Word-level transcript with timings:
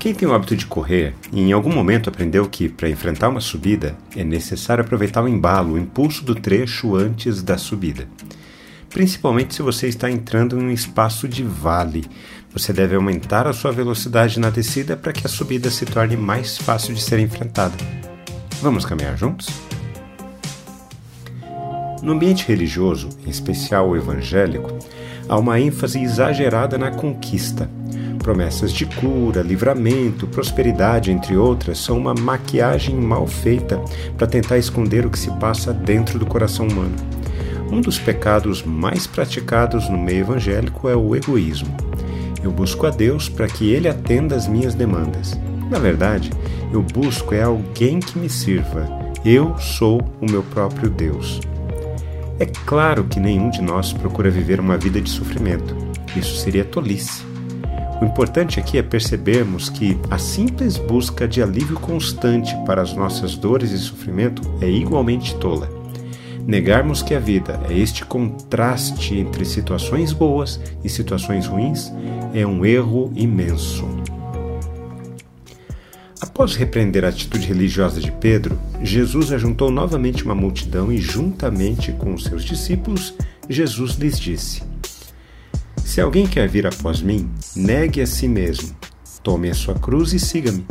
Quem 0.00 0.14
tem 0.14 0.26
o 0.26 0.32
hábito 0.32 0.56
de 0.56 0.64
correr 0.64 1.14
e 1.30 1.42
em 1.42 1.52
algum 1.52 1.70
momento 1.70 2.08
aprendeu 2.08 2.48
que, 2.48 2.70
para 2.70 2.88
enfrentar 2.88 3.28
uma 3.28 3.38
subida, 3.38 3.94
é 4.16 4.24
necessário 4.24 4.82
aproveitar 4.82 5.22
o 5.22 5.28
embalo, 5.28 5.74
o 5.74 5.78
impulso 5.78 6.24
do 6.24 6.34
trecho 6.34 6.96
antes 6.96 7.42
da 7.42 7.58
subida. 7.58 8.08
Principalmente 8.88 9.54
se 9.54 9.60
você 9.60 9.88
está 9.88 10.10
entrando 10.10 10.58
em 10.58 10.62
um 10.62 10.70
espaço 10.70 11.28
de 11.28 11.42
vale, 11.42 12.06
você 12.50 12.72
deve 12.72 12.96
aumentar 12.96 13.46
a 13.46 13.52
sua 13.52 13.72
velocidade 13.72 14.40
na 14.40 14.48
descida 14.48 14.96
para 14.96 15.12
que 15.12 15.26
a 15.26 15.28
subida 15.28 15.70
se 15.70 15.84
torne 15.84 16.16
mais 16.16 16.56
fácil 16.56 16.94
de 16.94 17.02
ser 17.02 17.18
enfrentada. 17.18 17.76
Vamos 18.62 18.86
caminhar 18.86 19.18
juntos? 19.18 19.48
No 22.02 22.12
ambiente 22.12 22.48
religioso, 22.48 23.10
em 23.26 23.28
especial 23.28 23.90
o 23.90 23.96
evangélico, 23.98 24.78
há 25.28 25.38
uma 25.38 25.60
ênfase 25.60 26.00
exagerada 26.00 26.78
na 26.78 26.90
conquista. 26.90 27.68
Promessas 28.22 28.70
de 28.70 28.84
cura, 28.84 29.40
livramento, 29.40 30.26
prosperidade, 30.26 31.10
entre 31.10 31.36
outras, 31.36 31.78
são 31.78 31.96
uma 31.96 32.12
maquiagem 32.14 32.94
mal 32.94 33.26
feita 33.26 33.82
para 34.16 34.26
tentar 34.26 34.58
esconder 34.58 35.06
o 35.06 35.10
que 35.10 35.18
se 35.18 35.30
passa 35.38 35.72
dentro 35.72 36.18
do 36.18 36.26
coração 36.26 36.68
humano. 36.68 36.94
Um 37.72 37.80
dos 37.80 37.98
pecados 37.98 38.62
mais 38.62 39.06
praticados 39.06 39.88
no 39.88 39.96
meio 39.96 40.20
evangélico 40.20 40.88
é 40.88 40.94
o 40.94 41.16
egoísmo. 41.16 41.74
Eu 42.42 42.50
busco 42.50 42.86
a 42.86 42.90
Deus 42.90 43.28
para 43.28 43.46
que 43.46 43.70
Ele 43.72 43.88
atenda 43.88 44.36
às 44.36 44.46
minhas 44.46 44.74
demandas. 44.74 45.38
Na 45.70 45.78
verdade, 45.78 46.30
eu 46.72 46.82
busco 46.82 47.34
é 47.34 47.42
alguém 47.42 48.00
que 48.00 48.18
me 48.18 48.28
sirva. 48.28 48.86
Eu 49.24 49.56
sou 49.58 50.02
o 50.20 50.30
meu 50.30 50.42
próprio 50.42 50.90
Deus. 50.90 51.40
É 52.38 52.44
claro 52.46 53.04
que 53.04 53.18
nenhum 53.18 53.48
de 53.48 53.62
nós 53.62 53.92
procura 53.92 54.30
viver 54.30 54.60
uma 54.60 54.76
vida 54.76 55.00
de 55.00 55.08
sofrimento. 55.08 55.76
Isso 56.16 56.36
seria 56.36 56.64
tolice. 56.64 57.29
O 58.00 58.04
importante 58.04 58.58
aqui 58.58 58.78
é 58.78 58.82
percebermos 58.82 59.68
que 59.68 59.98
a 60.10 60.18
simples 60.18 60.78
busca 60.78 61.28
de 61.28 61.42
alívio 61.42 61.78
constante 61.78 62.56
para 62.64 62.80
as 62.80 62.94
nossas 62.94 63.36
dores 63.36 63.70
e 63.72 63.78
sofrimento 63.78 64.42
é 64.60 64.68
igualmente 64.68 65.34
tola 65.36 65.80
negarmos 66.50 67.00
que 67.00 67.14
a 67.14 67.20
vida 67.20 67.60
é 67.68 67.78
este 67.78 68.04
contraste 68.04 69.14
entre 69.14 69.44
situações 69.44 70.12
boas 70.12 70.60
e 70.82 70.88
situações 70.88 71.46
ruins 71.46 71.92
é 72.34 72.44
um 72.46 72.64
erro 72.64 73.12
imenso. 73.14 73.86
Após 76.20 76.56
repreender 76.56 77.04
a 77.04 77.08
atitude 77.08 77.46
religiosa 77.46 78.00
de 78.00 78.10
Pedro, 78.10 78.58
Jesus 78.82 79.32
ajuntou 79.32 79.70
novamente 79.70 80.24
uma 80.24 80.34
multidão 80.34 80.90
e, 80.90 80.98
juntamente 80.98 81.92
com 81.92 82.14
os 82.14 82.24
seus 82.24 82.44
discípulos, 82.44 83.14
Jesus 83.48 83.92
lhes 83.92 84.18
disse: 84.18 84.62
Se 85.90 86.00
alguém 86.00 86.24
quer 86.24 86.48
vir 86.48 86.68
após 86.68 87.02
mim, 87.02 87.28
negue 87.56 88.00
a 88.00 88.06
si 88.06 88.28
mesmo, 88.28 88.76
tome 89.24 89.50
a 89.50 89.54
sua 89.54 89.74
cruz 89.74 90.12
e 90.12 90.20
siga-me. 90.20 90.64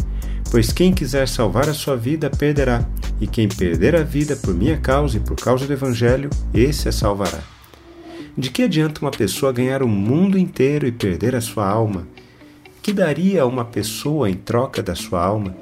Pois 0.49 0.71
quem 0.71 0.93
quiser 0.93 1.27
salvar 1.27 1.67
a 1.67 1.73
sua 1.73 1.97
vida 1.97 2.29
perderá, 2.29 2.87
e 3.19 3.27
quem 3.27 3.49
perder 3.49 3.97
a 3.97 4.01
vida 4.01 4.37
por 4.37 4.53
minha 4.55 4.77
causa 4.77 5.17
e 5.17 5.19
por 5.19 5.35
causa 5.35 5.67
do 5.67 5.73
Evangelho, 5.73 6.29
esse 6.53 6.87
a 6.87 6.93
salvará. 6.93 7.41
De 8.37 8.49
que 8.49 8.63
adianta 8.63 9.01
uma 9.01 9.11
pessoa 9.11 9.51
ganhar 9.51 9.83
o 9.83 9.89
mundo 9.89 10.37
inteiro 10.37 10.87
e 10.87 10.91
perder 10.91 11.35
a 11.35 11.41
sua 11.41 11.67
alma? 11.67 12.07
Que 12.81 12.93
daria 12.93 13.41
a 13.41 13.45
uma 13.45 13.65
pessoa 13.65 14.29
em 14.29 14.35
troca 14.35 14.81
da 14.81 14.95
sua 14.95 15.21
alma? 15.21 15.53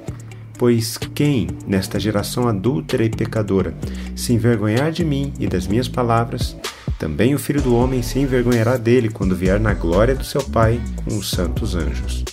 Pois 0.56 0.96
quem, 0.96 1.48
nesta 1.66 1.98
geração 1.98 2.46
adúltera 2.46 3.04
e 3.04 3.10
pecadora, 3.10 3.74
se 4.14 4.32
envergonhar 4.32 4.92
de 4.92 5.04
mim 5.04 5.32
e 5.36 5.48
das 5.48 5.66
minhas 5.66 5.88
palavras, 5.88 6.56
também 6.98 7.34
o 7.34 7.38
Filho 7.38 7.62
do 7.62 7.76
Homem 7.76 8.02
se 8.02 8.18
envergonhará 8.18 8.76
dele 8.76 9.08
quando 9.08 9.36
vier 9.36 9.60
na 9.60 9.72
glória 9.72 10.16
do 10.16 10.24
seu 10.24 10.42
Pai 10.42 10.80
com 10.96 11.16
os 11.16 11.30
santos 11.30 11.76
anjos. 11.76 12.24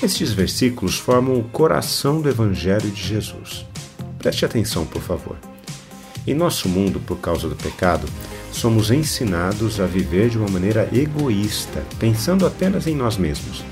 Estes 0.00 0.32
versículos 0.32 0.96
formam 0.96 1.38
o 1.38 1.44
coração 1.44 2.20
do 2.20 2.28
Evangelho 2.28 2.90
de 2.90 3.02
Jesus. 3.02 3.66
Preste 4.18 4.44
atenção, 4.44 4.86
por 4.86 5.02
favor. 5.02 5.36
Em 6.26 6.34
nosso 6.34 6.68
mundo, 6.68 7.00
por 7.00 7.18
causa 7.18 7.48
do 7.48 7.56
pecado, 7.56 8.06
somos 8.52 8.90
ensinados 8.90 9.80
a 9.80 9.86
viver 9.86 10.28
de 10.28 10.38
uma 10.38 10.48
maneira 10.48 10.88
egoísta, 10.92 11.82
pensando 11.98 12.46
apenas 12.46 12.86
em 12.86 12.94
nós 12.94 13.16
mesmos. 13.16 13.64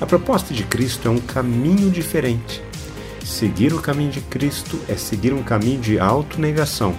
A 0.00 0.06
proposta 0.06 0.54
de 0.54 0.62
Cristo 0.64 1.06
é 1.06 1.10
um 1.10 1.18
caminho 1.18 1.90
diferente. 1.90 2.62
Seguir 3.24 3.74
o 3.74 3.82
caminho 3.82 4.10
de 4.10 4.20
Cristo 4.22 4.78
é 4.88 4.94
seguir 4.94 5.34
um 5.34 5.42
caminho 5.42 5.80
de 5.80 5.98
autonegação. 5.98 6.96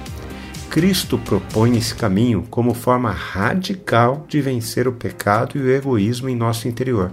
Cristo 0.70 1.18
propõe 1.18 1.78
esse 1.78 1.96
caminho 1.96 2.46
como 2.48 2.76
forma 2.76 3.12
radical 3.12 4.24
de 4.30 4.40
vencer 4.40 4.88
o 4.88 4.94
pecado 4.94 5.58
e 5.58 5.62
o 5.62 5.72
egoísmo 5.72 6.30
em 6.30 6.36
nosso 6.36 6.68
interior. 6.68 7.12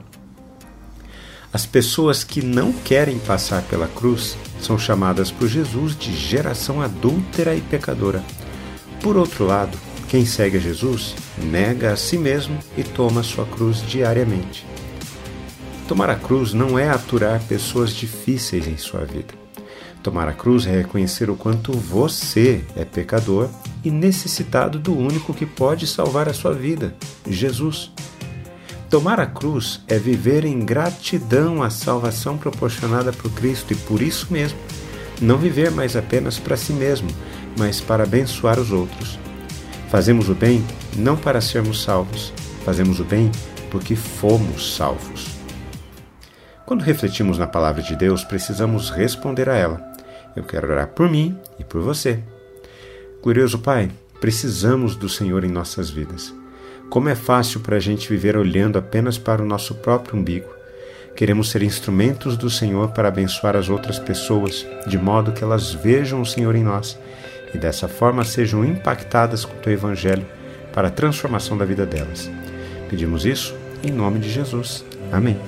As 1.50 1.64
pessoas 1.64 2.22
que 2.22 2.42
não 2.42 2.70
querem 2.70 3.18
passar 3.18 3.62
pela 3.62 3.88
cruz 3.88 4.36
são 4.60 4.78
chamadas 4.78 5.30
por 5.30 5.48
Jesus 5.48 5.96
de 5.96 6.14
geração 6.14 6.82
adúltera 6.82 7.54
e 7.54 7.62
pecadora. 7.62 8.22
Por 9.00 9.16
outro 9.16 9.46
lado, 9.46 9.78
quem 10.06 10.26
segue 10.26 10.58
a 10.58 10.60
Jesus 10.60 11.14
nega 11.38 11.94
a 11.94 11.96
si 11.96 12.18
mesmo 12.18 12.58
e 12.76 12.82
toma 12.82 13.22
sua 13.22 13.46
cruz 13.46 13.80
diariamente. 13.80 14.66
Tomar 15.88 16.10
a 16.10 16.16
cruz 16.16 16.52
não 16.52 16.78
é 16.78 16.90
aturar 16.90 17.40
pessoas 17.44 17.92
difíceis 17.94 18.68
em 18.68 18.76
sua 18.76 19.06
vida. 19.06 19.45
Tomar 20.06 20.28
a 20.28 20.32
cruz 20.32 20.64
é 20.68 20.70
reconhecer 20.70 21.28
o 21.28 21.34
quanto 21.34 21.72
você 21.72 22.64
é 22.76 22.84
pecador 22.84 23.48
e 23.82 23.90
necessitado 23.90 24.78
do 24.78 24.96
único 24.96 25.34
que 25.34 25.44
pode 25.44 25.84
salvar 25.84 26.28
a 26.28 26.32
sua 26.32 26.54
vida, 26.54 26.94
Jesus. 27.28 27.90
Tomar 28.88 29.18
a 29.18 29.26
cruz 29.26 29.80
é 29.88 29.98
viver 29.98 30.44
em 30.44 30.60
gratidão 30.60 31.60
à 31.60 31.70
salvação 31.70 32.38
proporcionada 32.38 33.12
por 33.12 33.32
Cristo 33.32 33.72
e 33.72 33.76
por 33.76 34.00
isso 34.00 34.28
mesmo, 34.30 34.56
não 35.20 35.38
viver 35.38 35.72
mais 35.72 35.96
apenas 35.96 36.38
para 36.38 36.56
si 36.56 36.72
mesmo, 36.72 37.08
mas 37.58 37.80
para 37.80 38.04
abençoar 38.04 38.60
os 38.60 38.70
outros. 38.70 39.18
Fazemos 39.90 40.28
o 40.28 40.36
bem 40.36 40.64
não 40.96 41.16
para 41.16 41.40
sermos 41.40 41.82
salvos, 41.82 42.32
fazemos 42.64 43.00
o 43.00 43.04
bem 43.04 43.28
porque 43.72 43.96
fomos 43.96 44.76
salvos. 44.76 45.34
Quando 46.64 46.82
refletimos 46.82 47.38
na 47.38 47.48
palavra 47.48 47.82
de 47.82 47.96
Deus, 47.96 48.22
precisamos 48.22 48.88
responder 48.88 49.48
a 49.48 49.56
ela. 49.56 49.95
Eu 50.36 50.44
quero 50.44 50.70
orar 50.70 50.88
por 50.88 51.08
mim 51.08 51.36
e 51.58 51.64
por 51.64 51.80
você. 51.80 52.20
Glorioso 53.22 53.58
Pai, 53.58 53.90
precisamos 54.20 54.94
do 54.94 55.08
Senhor 55.08 55.42
em 55.42 55.50
nossas 55.50 55.90
vidas. 55.90 56.32
Como 56.90 57.08
é 57.08 57.14
fácil 57.14 57.60
para 57.60 57.76
a 57.76 57.80
gente 57.80 58.08
viver 58.08 58.36
olhando 58.36 58.78
apenas 58.78 59.18
para 59.18 59.42
o 59.42 59.46
nosso 59.46 59.74
próprio 59.76 60.16
umbigo. 60.16 60.48
Queremos 61.16 61.50
ser 61.50 61.62
instrumentos 61.62 62.36
do 62.36 62.50
Senhor 62.50 62.90
para 62.90 63.08
abençoar 63.08 63.56
as 63.56 63.70
outras 63.70 63.98
pessoas, 63.98 64.66
de 64.86 64.98
modo 64.98 65.32
que 65.32 65.42
elas 65.42 65.72
vejam 65.72 66.20
o 66.20 66.26
Senhor 66.26 66.54
em 66.54 66.62
nós 66.62 66.98
e 67.54 67.58
dessa 67.58 67.88
forma 67.88 68.24
sejam 68.24 68.64
impactadas 68.64 69.44
com 69.44 69.56
o 69.56 69.60
teu 69.60 69.72
Evangelho 69.72 70.26
para 70.72 70.88
a 70.88 70.90
transformação 70.90 71.56
da 71.56 71.64
vida 71.64 71.86
delas. 71.86 72.30
Pedimos 72.88 73.24
isso 73.24 73.54
em 73.82 73.90
nome 73.90 74.18
de 74.18 74.30
Jesus. 74.30 74.84
Amém. 75.10 75.38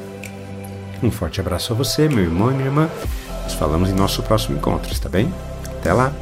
Um 1.03 1.11
forte 1.11 1.41
abraço 1.41 1.73
a 1.73 1.77
você, 1.77 2.09
meu 2.09 2.25
irmão 2.25 2.51
e 2.51 2.55
minha 2.55 2.67
irmã. 2.67 2.89
Nos 3.49 3.57
falamos 3.57 3.89
em 3.89 3.95
nosso 3.95 4.23
próximo 4.23 4.59
encontro, 4.59 4.93
está 4.93 5.09
bem? 5.09 5.33
Até 5.81 5.91
lá! 5.91 6.13